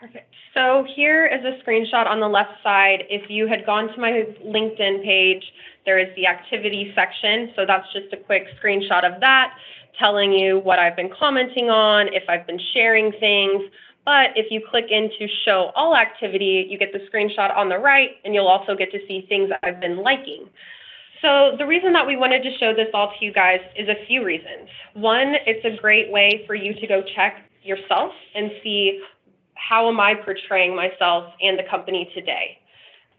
[0.00, 0.34] Perfect.
[0.52, 3.04] So here is a screenshot on the left side.
[3.08, 5.42] If you had gone to my LinkedIn page,
[5.86, 7.52] there is the activity section.
[7.56, 9.54] So that's just a quick screenshot of that,
[9.98, 13.62] telling you what I've been commenting on, if I've been sharing things.
[14.04, 18.10] But if you click into show all activity, you get the screenshot on the right,
[18.24, 20.48] and you'll also get to see things I've been liking.
[21.22, 24.06] So the reason that we wanted to show this all to you guys is a
[24.06, 24.68] few reasons.
[24.92, 29.00] One, it's a great way for you to go check yourself and see
[29.54, 32.58] how am I portraying myself and the company today.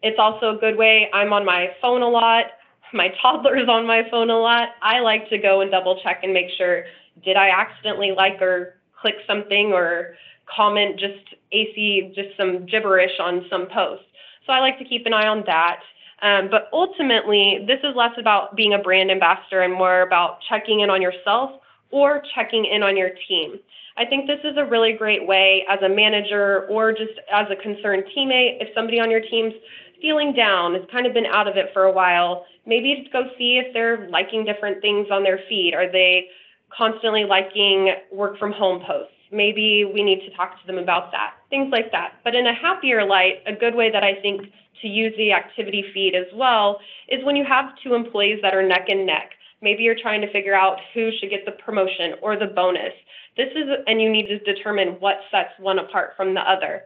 [0.03, 2.45] It's also a good way, I'm on my phone a lot,
[2.93, 4.69] my toddler's on my phone a lot.
[4.83, 6.85] I like to go and double check and make sure,
[7.23, 10.15] did I accidentally like or click something or
[10.53, 14.03] comment just AC, just some gibberish on some post.
[14.45, 15.79] So I like to keep an eye on that.
[16.21, 20.79] Um, but ultimately, this is less about being a brand ambassador and more about checking
[20.79, 23.59] in on yourself or checking in on your team.
[23.97, 27.55] I think this is a really great way as a manager or just as a
[27.55, 29.53] concerned teammate, if somebody on your team's
[30.01, 33.23] feeling down, has kind of been out of it for a while, maybe just go
[33.37, 35.73] see if they're liking different things on their feed.
[35.73, 36.27] Are they
[36.75, 39.14] constantly liking work from home posts?
[39.35, 42.13] Maybe we need to talk to them about that, things like that.
[42.23, 44.43] But in a happier light, a good way that I think
[44.81, 48.63] to use the activity feed as well is when you have two employees that are
[48.63, 49.31] neck and neck.
[49.61, 52.93] Maybe you're trying to figure out who should get the promotion or the bonus.
[53.35, 56.83] This is, and you need to determine what sets one apart from the other.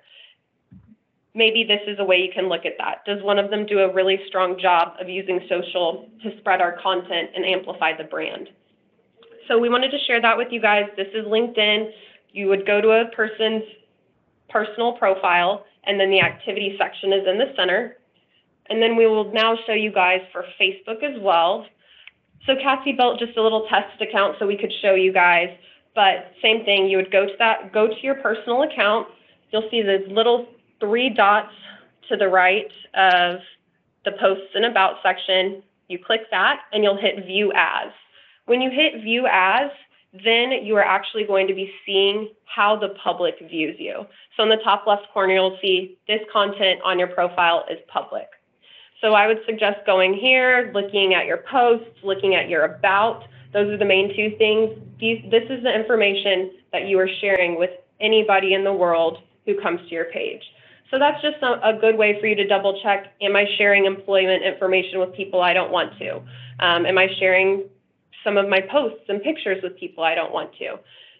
[1.36, 3.06] Maybe this is a way you can look at that.
[3.06, 6.80] Does one of them do a really strong job of using social to spread our
[6.82, 8.50] content and amplify the brand?
[9.48, 10.86] So we wanted to share that with you guys.
[10.98, 11.92] This is LinkedIn.
[12.32, 13.64] You would go to a person's
[14.50, 17.98] personal profile, and then the activity section is in the center.
[18.70, 21.66] And then we will now show you guys for Facebook as well.
[22.46, 25.50] So Cassie built just a little test account so we could show you guys
[25.96, 29.08] but same thing, you would go to that, go to your personal account.
[29.52, 30.48] You'll see the little
[30.80, 31.54] three dots
[32.08, 33.40] to the right of
[34.06, 35.62] the posts and about section.
[35.88, 37.92] You click that and you'll hit view as.
[38.46, 39.72] When you hit view as,
[40.14, 44.06] then you are actually going to be seeing how the public views you.
[44.36, 48.28] So in the top left corner, you'll see this content on your profile is public.
[49.02, 53.24] So I would suggest going here, looking at your posts, looking at your about.
[53.54, 54.78] Those are the main two things.
[55.00, 59.80] This is the information that you are sharing with anybody in the world who comes
[59.88, 60.42] to your page.
[60.92, 63.86] So that's just a, a good way for you to double check, am I sharing
[63.86, 66.16] employment information with people I don't want to?
[66.60, 67.70] Um, am I sharing
[68.24, 70.80] some of my posts and pictures with people I don't want to?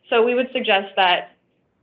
[0.10, 1.36] So we would suggest that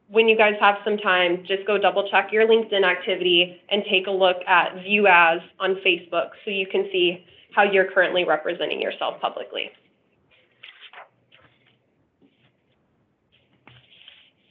[0.09, 4.07] when you guys have some time, just go double check your LinkedIn activity and take
[4.07, 8.81] a look at view as on Facebook so you can see how you're currently representing
[8.81, 9.71] yourself publicly.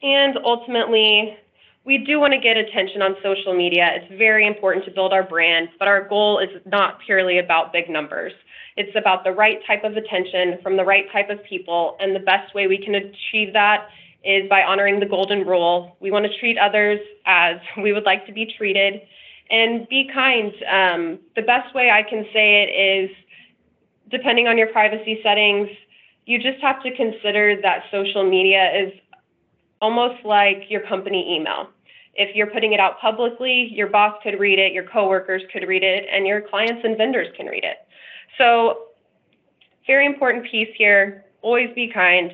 [0.04, 1.38] And ultimately,
[1.86, 3.92] we do want to get attention on social media.
[3.94, 7.90] It's very important to build our brand, but our goal is not purely about big
[7.90, 8.34] numbers.
[8.76, 12.20] It's about the right type of attention from the right type of people, and the
[12.20, 13.88] best way we can achieve that
[14.24, 15.96] is by honoring the golden rule.
[16.00, 19.02] We want to treat others as we would like to be treated,
[19.52, 20.52] and be kind.
[20.70, 23.16] Um, the best way I can say it is,
[24.10, 25.70] depending on your privacy settings,
[26.26, 28.92] you just have to consider that social media is
[29.82, 31.70] almost like your company email.
[32.16, 35.84] If you're putting it out publicly, your boss could read it, your coworkers could read
[35.84, 37.78] it, and your clients and vendors can read it.
[38.38, 38.88] So,
[39.86, 41.26] very important piece here.
[41.42, 42.34] Always be kind.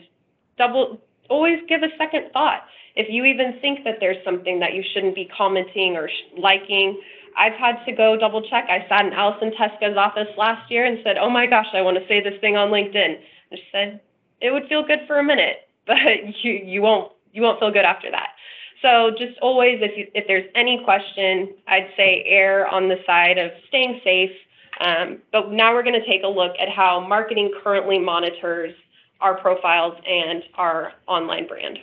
[0.58, 2.66] Double, always give a second thought.
[2.96, 7.02] If you even think that there's something that you shouldn't be commenting or liking,
[7.38, 8.68] I've had to go double check.
[8.70, 11.98] I sat in Allison Teska's office last year and said, "Oh my gosh, I want
[11.98, 13.20] to say this thing on LinkedIn."
[13.54, 14.02] She said,
[14.42, 15.98] "It would feel good for a minute, but
[16.44, 18.30] you you won't you won't feel good after that."
[18.82, 23.38] So just always, if you, if there's any question, I'd say err on the side
[23.38, 24.32] of staying safe.
[24.80, 28.74] Um, but now we're going to take a look at how marketing currently monitors
[29.20, 31.78] our profiles and our online brand.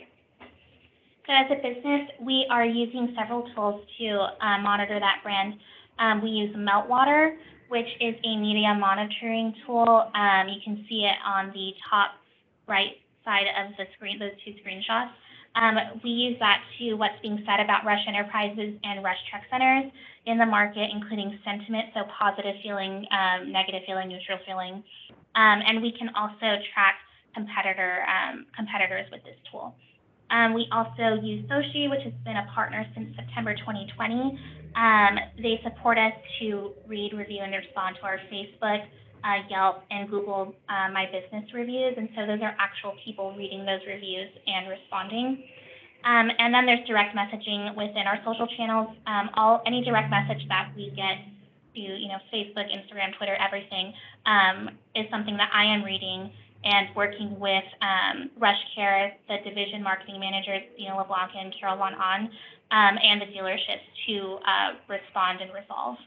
[1.25, 5.53] So as a business, we are using several tools to uh, monitor that brand.
[5.99, 7.37] Um, we use Meltwater,
[7.69, 10.11] which is a media monitoring tool.
[10.15, 12.15] Um, you can see it on the top
[12.67, 15.11] right side of the screen, those two screenshots.
[15.55, 19.91] Um, we use that to what's being said about Rush Enterprises and Rush Truck Centers
[20.25, 24.83] in the market, including sentiment, so positive feeling, um, negative feeling, neutral feeling.
[25.35, 27.01] Um, and we can also track
[27.33, 29.75] competitor um, competitors with this tool.
[30.31, 34.39] Um, we also use SOCi, which has been a partner since September 2020.
[34.75, 38.85] Um, they support us to read, review, and respond to our Facebook,
[39.23, 41.95] uh, Yelp, and Google uh, My Business reviews.
[41.97, 45.43] And so those are actual people reading those reviews and responding.
[46.05, 48.95] Um, and then there's direct messaging within our social channels.
[49.05, 51.19] Um, all any direct message that we get
[51.75, 53.93] to, you know, Facebook, Instagram, Twitter, everything
[54.25, 56.31] um, is something that I am reading
[56.63, 61.93] and working with um, Rush Care, the division marketing managers, Dina LeBlanc and Carol Von
[61.95, 62.21] On,
[62.71, 65.97] um, and the dealerships to uh, respond and resolve.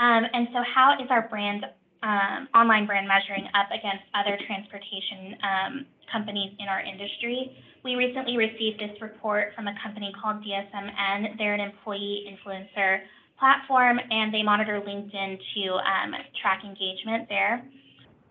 [0.00, 1.66] Um, and so how is our brand,
[2.02, 7.52] um, online brand measuring up against other transportation um, companies in our industry?
[7.84, 11.36] We recently received this report from a company called DSMN.
[11.36, 13.00] They're an employee influencer
[13.38, 17.62] platform and they monitor LinkedIn to um, track engagement there.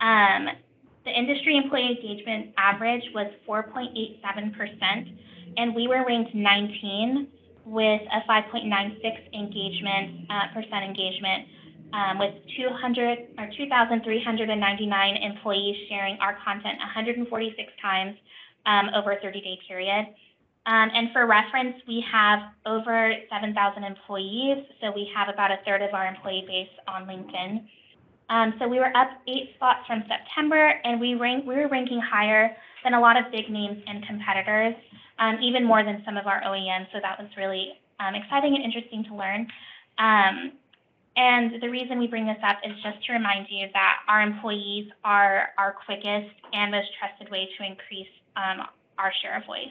[0.02, 0.50] Um,
[1.06, 5.18] the industry employee engagement average was 4.87%,
[5.58, 7.28] and we were ranked 19
[7.66, 11.48] with a 5.96 engagement uh, percent engagement
[11.94, 18.16] um, with 200 or 2,399 employees sharing our content 146 times
[18.66, 20.06] um, over a 30-day period.
[20.66, 25.82] Um, and for reference, we have over 7,000 employees, so we have about a third
[25.82, 27.66] of our employee base on LinkedIn.
[28.30, 32.00] Um, so we were up eight spots from September, and we rank we were ranking
[32.00, 34.76] higher than a lot of big names and competitors,
[35.18, 36.86] um, even more than some of our OEMs.
[36.94, 39.48] So that was really um, exciting and interesting to learn.
[39.98, 40.54] Um,
[41.20, 44.90] and the reason we bring this up is just to remind you that our employees
[45.04, 48.66] are our quickest and most trusted way to increase um,
[48.98, 49.68] our share of voice.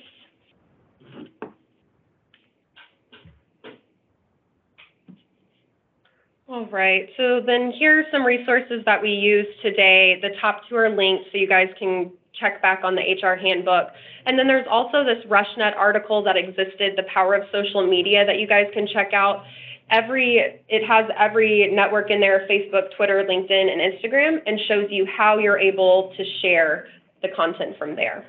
[6.48, 10.18] All right, so then here are some resources that we use today.
[10.20, 13.88] The top two are linked so you guys can check back on the HR handbook.
[14.26, 18.38] And then there's also this RushNet article that existed, The Power of Social Media, that
[18.38, 19.44] you guys can check out.
[19.90, 25.06] Every, it has every network in there, Facebook, Twitter, LinkedIn, and Instagram, and shows you
[25.06, 26.88] how you're able to share
[27.22, 28.26] the content from there.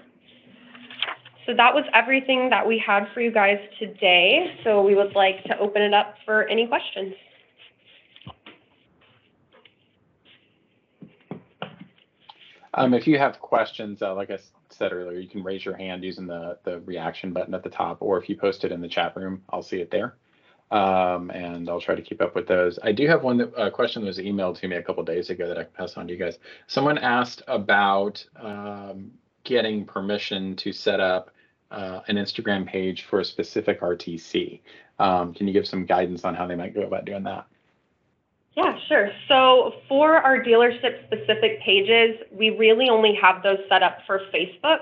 [1.46, 4.56] So that was everything that we had for you guys today.
[4.64, 7.14] So we would like to open it up for any questions.
[12.76, 14.38] Um, if you have questions, uh, like i
[14.70, 17.98] said earlier, you can raise your hand using the, the reaction button at the top,
[18.00, 20.16] or if you post it in the chat room, I'll see it there.
[20.72, 22.78] Um, and I'll try to keep up with those.
[22.84, 25.32] I do have one that, a question that was emailed to me a couple days
[25.32, 26.38] ago that I can pass on to you guys.
[26.68, 29.12] Someone asked about, um,
[29.44, 31.32] getting permission to set up,
[31.72, 34.62] uh, an Instagram page for a specific RTC.
[35.00, 37.48] Um, can you give some guidance on how they might go about doing that?
[38.56, 39.12] Yeah, sure.
[39.28, 44.80] So for our dealership specific pages, we really only have those set up for Facebook.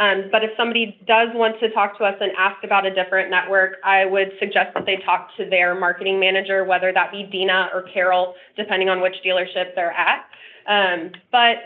[0.00, 3.30] Um, but if somebody does want to talk to us and ask about a different
[3.30, 7.68] network, I would suggest that they talk to their marketing manager, whether that be Dina
[7.74, 10.24] or Carol, depending on which dealership they're at.
[10.66, 11.56] Um, but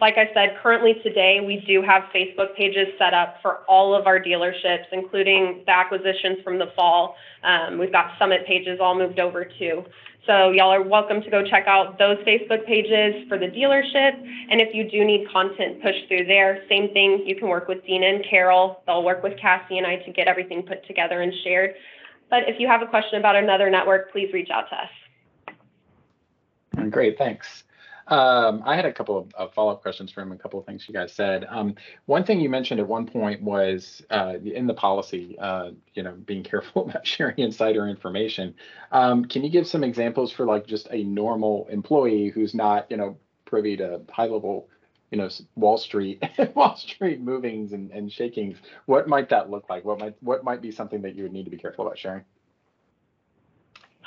[0.00, 4.06] like I said, currently today, we do have Facebook pages set up for all of
[4.06, 7.16] our dealerships, including the acquisitions from the fall.
[7.42, 9.84] Um, we've got summit pages all moved over too.
[10.26, 14.12] So y'all are welcome to go check out those Facebook pages for the dealership.
[14.50, 17.84] And if you do need content pushed through there, same thing, you can work with
[17.86, 18.82] Dina and Carol.
[18.86, 21.74] They'll work with Cassie and I to get everything put together and shared.
[22.30, 24.90] But if you have a question about another network, please reach out to us.
[26.90, 27.64] Great, thanks.
[28.08, 31.12] Um, I had a couple of, follow-up questions from a couple of things you guys
[31.12, 31.46] said.
[31.48, 31.74] Um,
[32.06, 36.12] one thing you mentioned at one point was uh, in the policy, uh, you know,
[36.12, 38.54] being careful about sharing insider information.
[38.92, 42.96] Um, can you give some examples for like just a normal employee who's not, you
[42.96, 44.68] know, privy to high-level,
[45.10, 46.22] you know, Wall Street,
[46.54, 48.56] Wall Street movings and, and shakings?
[48.86, 49.84] What might that look like?
[49.84, 52.24] What might what might be something that you would need to be careful about sharing?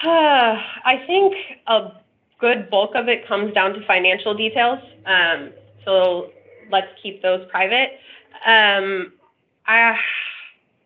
[0.03, 1.35] I think
[1.67, 2.01] a
[2.41, 4.79] good bulk of it comes down to financial details.
[5.05, 5.51] Um,
[5.85, 6.31] so
[6.71, 7.91] let's keep those private.
[8.45, 9.13] Um,
[9.67, 9.95] I,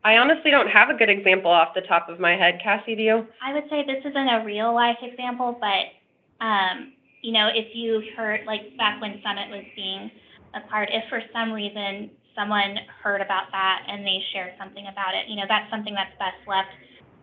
[0.03, 2.59] I honestly don't have a good example off the top of my head.
[2.61, 3.27] Cassie, do you?
[3.41, 8.03] I would say this isn't a real life example, but, um, you know, if you
[8.15, 10.11] heard, like back when Summit was being
[10.53, 15.27] acquired, if for some reason someone heard about that and they shared something about it,
[15.27, 16.69] you know, that's something that's best left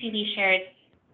[0.00, 0.62] to be shared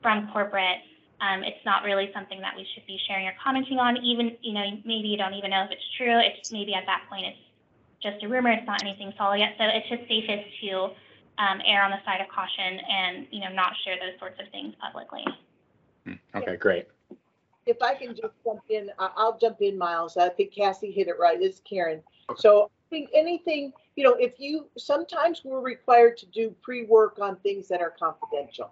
[0.00, 0.78] from corporate.
[1.20, 4.52] Um, it's not really something that we should be sharing or commenting on, even, you
[4.52, 6.16] know, maybe you don't even know if it's true.
[6.18, 7.38] It's maybe at that point it's
[8.00, 9.54] just a rumor, it's not anything solid yet.
[9.58, 10.90] So it's just safest to
[11.38, 14.48] um, err on the side of caution and, you know, not share those sorts of
[14.52, 15.24] things publicly.
[16.04, 16.86] Hmm, Okay, great.
[17.66, 20.16] If I can just jump in, I- I'll jump in, Miles.
[20.16, 21.40] I think Cassie hit it right.
[21.40, 22.02] It's is Karen.
[22.36, 27.36] So I think anything, you know, if you, sometimes we're required to do pre-work on
[27.36, 28.70] things that are confidential.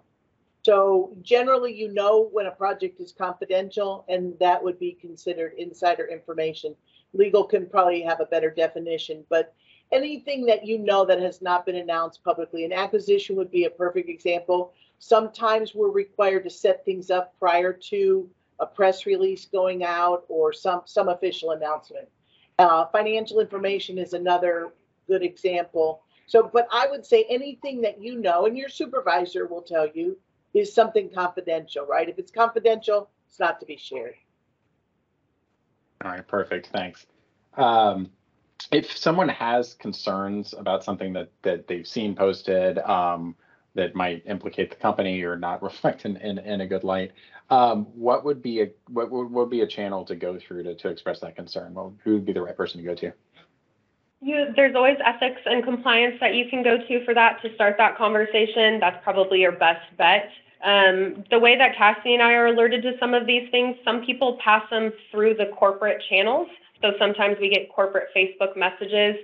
[0.67, 6.05] So generally, you know when a project is confidential and that would be considered insider
[6.07, 6.75] information.
[7.13, 9.55] Legal can probably have a better definition, but
[9.93, 13.69] anything that you know that has not been announced publicly, an acquisition would be a
[13.69, 14.73] perfect example.
[14.99, 20.51] Sometimes we're required to set things up prior to a press release going out or
[20.51, 22.09] some, some official announcement.
[22.59, 24.73] Uh, financial information is another
[25.07, 26.01] good example.
[26.25, 30.17] So, but I would say anything that you know, and your supervisor will tell you,
[30.59, 32.07] is something confidential, right?
[32.07, 34.15] If it's confidential, it's not to be shared.
[36.03, 37.05] All right, perfect, thanks.
[37.55, 38.11] Um,
[38.71, 43.35] if someone has concerns about something that, that they've seen posted, um,
[43.77, 47.11] that might implicate the company or not reflect in, in, in a good light,
[47.49, 50.75] um, what would be a, what would, would be a channel to go through to,
[50.75, 51.73] to express that concern?
[51.73, 53.13] Well, who would be the right person to go to?
[54.19, 57.75] You, there's always ethics and compliance that you can go to for that to start
[57.77, 58.79] that conversation.
[58.79, 60.29] That's probably your best bet.
[60.63, 64.03] Um, the way that Cassie and I are alerted to some of these things, some
[64.05, 66.47] people pass them through the corporate channels.
[66.81, 69.15] So sometimes we get corporate Facebook messages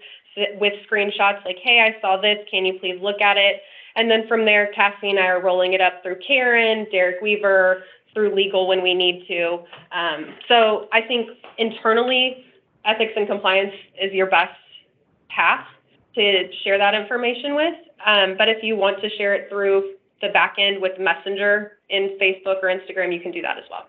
[0.59, 2.39] with screenshots like, hey, I saw this.
[2.49, 3.61] Can you please look at it?
[3.95, 7.83] And then from there, Cassie and I are rolling it up through Karen, Derek Weaver,
[8.13, 9.59] through legal when we need to.
[9.91, 12.45] Um, so I think internally,
[12.85, 14.53] ethics and compliance is your best
[15.29, 15.65] path
[16.15, 17.73] to share that information with.
[18.05, 19.93] Um, but if you want to share it through
[20.23, 23.87] the back end with Messenger in Facebook or Instagram, you can do that as well.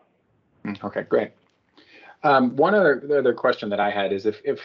[0.66, 1.30] Mm, Okay, great.
[2.24, 4.58] Um, one other the other question that I had is if if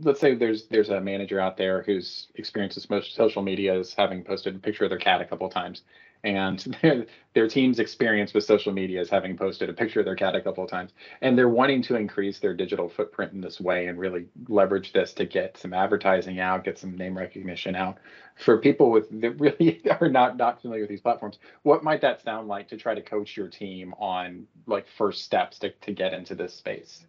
[0.00, 4.24] let's say there's there's a manager out there who's experienced most social media as having
[4.24, 5.82] posted a picture of their cat a couple times,
[6.24, 10.16] and their their team's experience with social media is having posted a picture of their
[10.16, 13.60] cat a couple of times, and they're wanting to increase their digital footprint in this
[13.60, 17.98] way and really leverage this to get some advertising out, get some name recognition out.
[18.36, 22.22] For people with that really are not not familiar with these platforms, what might that
[22.22, 26.12] sound like to try to coach your team on like first steps to, to get
[26.12, 27.06] into this space?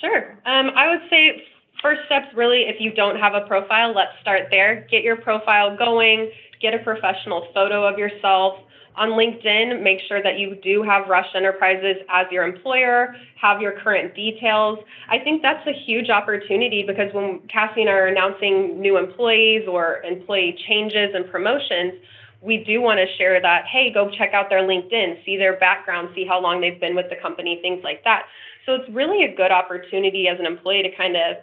[0.00, 0.38] Sure.
[0.44, 1.42] Um, I would say
[1.82, 4.86] first steps really, if you don't have a profile, let's start there.
[4.90, 8.58] Get your profile going, get a professional photo of yourself.
[8.96, 13.72] on LinkedIn, make sure that you do have Rush Enterprises as your employer, have your
[13.72, 14.78] current details.
[15.08, 19.68] I think that's a huge opportunity because when Cassie and I are announcing new employees
[19.68, 21.92] or employee changes and promotions,
[22.40, 26.08] we do want to share that, hey, go check out their LinkedIn, see their background,
[26.14, 28.24] see how long they've been with the company, things like that.
[28.64, 31.36] So it's really a good opportunity as an employee to kind of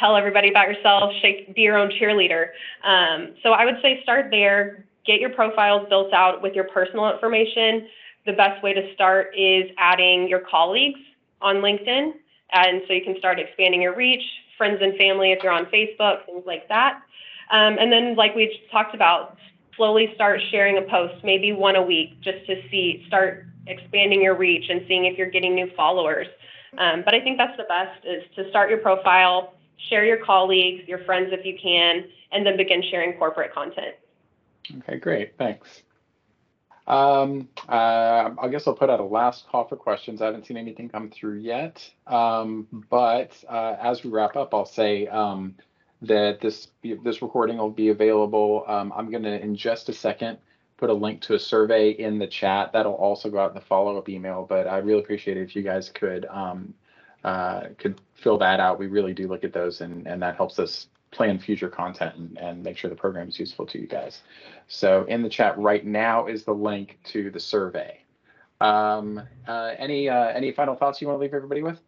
[0.00, 2.48] tell everybody about yourself, shake, be your own cheerleader.
[2.82, 7.10] Um, so I would say start there, get your profiles built out with your personal
[7.12, 7.86] information.
[8.26, 11.00] The best way to start is adding your colleagues
[11.40, 12.12] on LinkedIn.
[12.52, 14.22] And so you can start expanding your reach,
[14.58, 17.02] friends and family if you're on Facebook, things like that.
[17.50, 19.36] Um, and then, like we talked about,
[19.76, 24.36] slowly start sharing a post, maybe one a week, just to see, start expanding your
[24.36, 26.26] reach and seeing if you're getting new followers.
[26.78, 29.54] Um, but I think that's the best is to start your profile,
[29.88, 33.94] share your colleagues, your friends if you can, and then begin sharing corporate content.
[34.78, 35.82] Okay, great, thanks.
[36.86, 40.20] Um, uh, I guess I'll put out a last call for questions.
[40.20, 41.88] I haven't seen anything come through yet.
[42.08, 45.54] Um, but uh, as we wrap up, I'll say um,
[46.02, 48.64] that this this recording will be available.
[48.66, 50.38] Um, I'm going to, in just a second,
[50.78, 52.72] put a link to a survey in the chat.
[52.72, 54.44] That'll also go out in the follow-up email.
[54.48, 56.74] But I really appreciate it if you guys could um,
[57.24, 58.78] uh, could fill that out.
[58.78, 62.38] We really do look at those, and and that helps us plan future content and,
[62.38, 64.20] and make sure the program is useful to you guys.
[64.68, 68.00] So in the chat right now is the link to the survey.
[68.60, 71.78] Um, uh, any uh, any final thoughts you want to leave everybody with?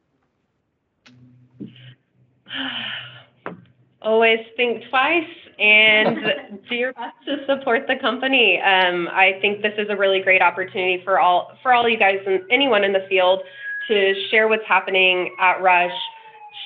[4.03, 5.29] Always think twice
[5.59, 8.61] and do your best to support the company.
[8.61, 12.19] Um, I think this is a really great opportunity for all for all you guys
[12.27, 13.43] and anyone in the field
[13.89, 15.93] to share what's happening at Rush,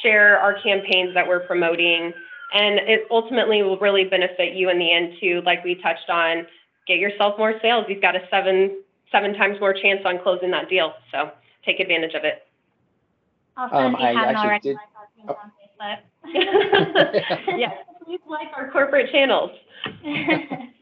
[0.03, 2.12] share our campaigns that we're promoting,
[2.55, 6.47] and it ultimately will really benefit you in the end too, like we touched on,
[6.87, 7.87] get yourself more sales.
[7.89, 10.95] You've got a seven, seven times more chance on closing that deal.
[11.12, 11.31] So
[11.64, 12.47] take advantage of it.
[13.57, 15.53] Also, Um, if you I haven't actually already, did- like our page on
[17.47, 17.59] Facebook.
[17.59, 19.51] yes, please like our corporate channels.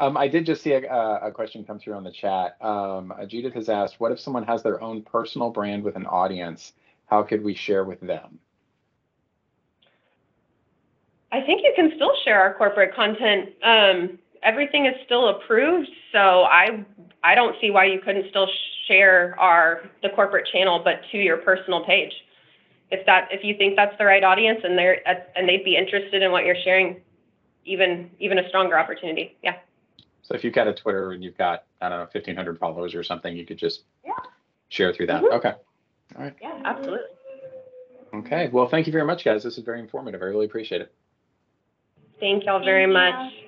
[0.00, 0.82] Um, I did just see a,
[1.22, 2.56] a question come through on the chat.
[2.60, 6.72] Um, Judith has asked, what if someone has their own personal brand with an audience?
[7.06, 8.38] How could we share with them?
[11.32, 13.50] I think you can still share our corporate content.
[13.62, 16.84] Um, everything is still approved, so I
[17.22, 18.48] I don't see why you couldn't still
[18.86, 22.12] share our the corporate channel, but to your personal page.
[22.90, 25.00] If that if you think that's the right audience and they're
[25.36, 27.00] and they'd be interested in what you're sharing,
[27.66, 29.36] even even a stronger opportunity.
[29.42, 29.56] Yeah.
[30.28, 33.02] So if you've got a Twitter and you've got, I don't know, 1500 followers or
[33.02, 34.12] something, you could just Yeah.
[34.68, 35.22] share through that.
[35.22, 35.32] Mhm.
[35.32, 35.54] Okay.
[36.16, 36.34] All right.
[36.42, 37.08] Yeah, absolutely.
[38.12, 38.48] Okay.
[38.48, 39.42] Well, thank you very much, guys.
[39.42, 40.20] This is very informative.
[40.20, 40.92] I really appreciate it.
[42.20, 42.92] Thank y'all very Thank you.
[42.92, 43.47] much.